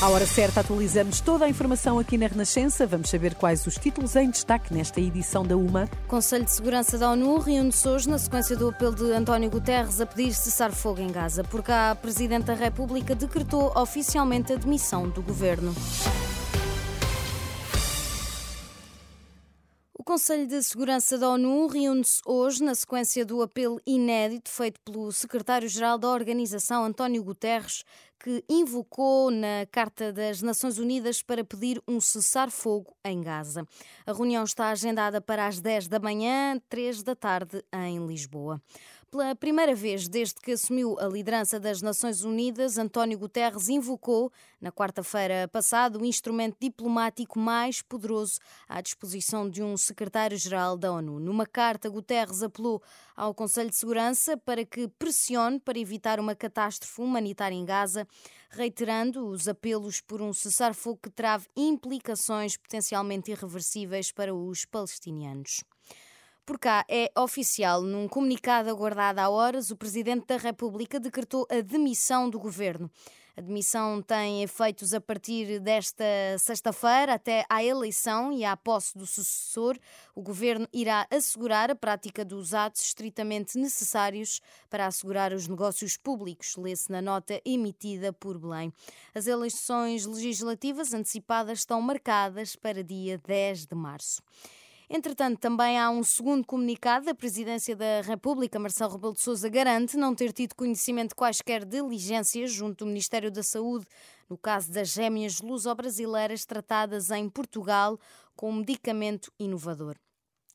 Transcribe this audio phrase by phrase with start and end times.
[0.00, 2.86] À hora certa, atualizamos toda a informação aqui na Renascença.
[2.86, 5.88] Vamos saber quais os títulos em destaque nesta edição da UMA.
[6.06, 10.06] Conselho de Segurança da ONU reúne-se hoje na sequência do apelo de António Guterres a
[10.06, 15.20] pedir cessar fogo em Gaza, porque a Presidente da República decretou oficialmente a demissão do
[15.20, 15.74] governo.
[20.08, 25.98] Conselho de Segurança da ONU reúne-se hoje na sequência do apelo inédito feito pelo secretário-geral
[25.98, 27.84] da organização, António Guterres,
[28.18, 33.68] que invocou na Carta das Nações Unidas para pedir um cessar-fogo em Gaza.
[34.06, 38.62] A reunião está agendada para as 10 da manhã, 3 da tarde, em Lisboa.
[39.10, 44.70] Pela primeira vez desde que assumiu a liderança das Nações Unidas, António Guterres invocou, na
[44.70, 51.18] quarta-feira passada, o instrumento diplomático mais poderoso à disposição de um secretário-geral da ONU.
[51.18, 52.82] Numa carta, Guterres apelou
[53.16, 58.06] ao Conselho de Segurança para que pressione para evitar uma catástrofe humanitária em Gaza,
[58.50, 65.64] reiterando os apelos por um cessar-fogo que trave implicações potencialmente irreversíveis para os palestinianos.
[66.48, 71.60] Por cá é oficial, num comunicado aguardado há horas, o Presidente da República decretou a
[71.60, 72.90] demissão do governo.
[73.36, 76.06] A demissão tem efeitos a partir desta
[76.38, 79.78] sexta-feira até à eleição e à posse do sucessor.
[80.14, 84.40] O governo irá assegurar a prática dos atos estritamente necessários
[84.70, 88.72] para assegurar os negócios públicos, lê-se na nota emitida por Belém.
[89.14, 94.22] As eleições legislativas antecipadas estão marcadas para dia 10 de março.
[94.90, 98.58] Entretanto, também há um segundo comunicado da Presidência da República.
[98.58, 103.30] Marcelo Rebelo de Sousa garante não ter tido conhecimento de quaisquer diligências junto do Ministério
[103.30, 103.86] da Saúde
[104.30, 107.98] no caso das gêmeas luso-brasileiras tratadas em Portugal
[108.34, 109.96] com um medicamento inovador.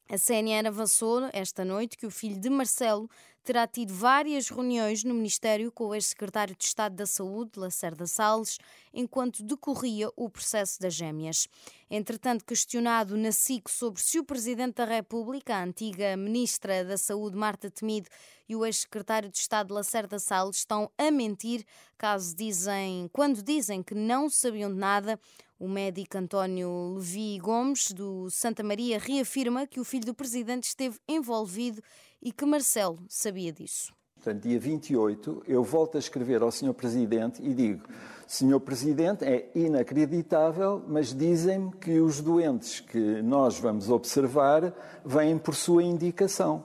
[0.10, 3.10] A CNN avançou esta noite que o filho de Marcelo
[3.44, 8.58] terá tido várias reuniões no Ministério com o ex-secretário de Estado da Saúde, Lacerda Salles,
[8.94, 11.48] enquanto decorria o processo das gêmeas.
[11.90, 17.36] Entretanto, questionado na SIC sobre se o Presidente da República, a antiga Ministra da Saúde,
[17.36, 18.10] Marta Temido,
[18.48, 21.66] e o ex-secretário de Estado, Lacerda Salles, estão a mentir
[21.98, 25.20] caso dizem, quando dizem que não sabiam de nada,
[25.60, 30.98] o médico António Levi Gomes, do Santa Maria, reafirma que o filho do presidente esteve
[31.08, 31.82] envolvido
[32.22, 33.94] e que Marcelo sabia disso.
[34.16, 36.74] Portanto, dia 28, eu volto a escrever ao Sr.
[36.74, 37.84] Presidente e digo:
[38.26, 38.60] Sr.
[38.60, 44.74] Presidente, é inacreditável, mas dizem-me que os doentes que nós vamos observar
[45.06, 46.64] vêm por sua indicação.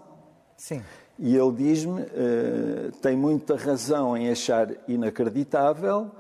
[0.56, 0.82] Sim.
[1.18, 6.10] E ele diz-me: uh, tem muita razão em achar inacreditável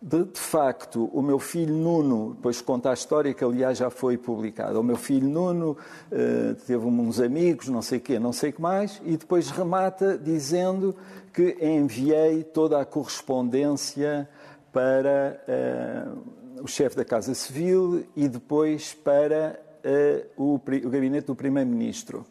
[0.00, 4.16] de, de, facto, o meu filho Nuno, depois conta a história que, aliás, já foi
[4.16, 4.78] publicada.
[4.78, 8.62] O meu filho Nuno uh, teve uns amigos, não sei quê, não sei o que
[8.62, 10.94] mais, e depois remata dizendo
[11.32, 14.28] que enviei toda a correspondência
[14.72, 21.34] para uh, o chefe da Casa Civil e depois para uh, o, o gabinete do
[21.34, 22.24] Primeiro-Ministro.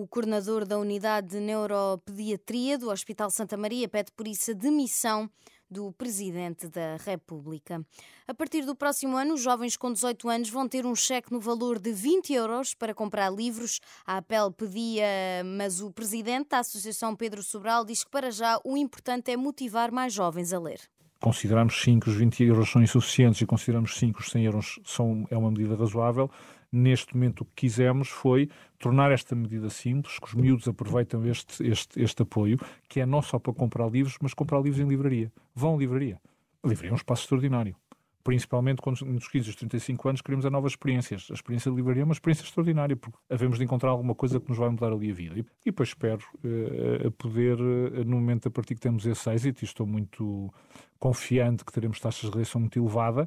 [0.00, 5.28] O coordenador da Unidade de Neuropediatria do Hospital Santa Maria pede por isso a demissão
[5.68, 7.84] do Presidente da República.
[8.28, 11.40] A partir do próximo ano, os jovens com 18 anos vão ter um cheque no
[11.40, 13.80] valor de 20 euros para comprar livros.
[14.06, 15.04] A APEL pedia,
[15.44, 19.90] mas o Presidente da Associação Pedro Sobral diz que para já o importante é motivar
[19.90, 20.78] mais jovens a ler
[21.20, 24.78] consideramos sim que os 20 euros são insuficientes e consideramos sim que os 100 euros
[24.84, 26.30] são, é uma medida razoável,
[26.72, 28.48] neste momento o que quisemos foi
[28.78, 32.58] tornar esta medida simples, que os miúdos aproveitam este, este, este apoio,
[32.88, 35.32] que é não só para comprar livros, mas comprar livros em livraria.
[35.54, 36.20] Vão à livraria.
[36.62, 37.74] A livraria é um espaço extraordinário.
[38.22, 41.28] Principalmente quando nos 15 e 35 anos queremos a novas experiências.
[41.30, 44.48] A experiência de livraria é uma experiência extraordinária, porque havemos de encontrar alguma coisa que
[44.50, 45.38] nos vai mudar ali a vida.
[45.38, 49.62] E, e depois espero uh, poder, uh, no momento a partir que temos esse êxito,
[49.62, 50.52] e estou muito
[50.98, 53.26] confiante que teremos taxas de reação muito elevada, é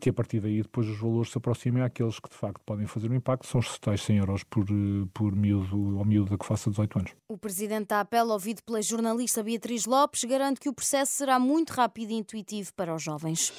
[0.00, 3.10] que a partir daí depois os valores se aproximem àqueles que de facto podem fazer
[3.10, 4.64] um impacto, são os tais 100 euros por,
[5.12, 7.10] por miúdo ou miúda que faça 18 anos.
[7.28, 11.70] O Presidente da APEL, ouvido pela jornalista Beatriz Lopes, garante que o processo será muito
[11.70, 13.52] rápido e intuitivo para os jovens.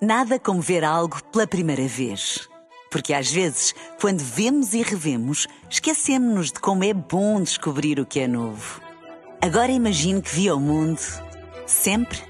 [0.00, 2.48] Nada como ver algo pela primeira vez.
[2.90, 8.20] Porque às vezes, quando vemos e revemos, esquecemos-nos de como é bom descobrir o que
[8.20, 8.80] é novo.
[9.42, 11.00] Agora imagine que viu o mundo
[11.66, 12.29] sempre